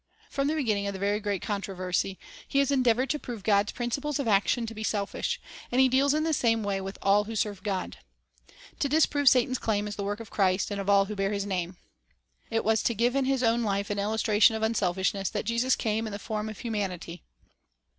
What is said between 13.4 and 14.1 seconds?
own life an